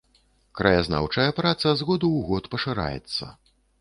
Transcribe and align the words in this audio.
Краязнаўчая 0.61 1.27
праца 1.39 1.73
з 1.81 1.87
году 1.91 2.07
ў 2.17 2.21
год 2.31 2.43
пашыраецца. 2.55 3.31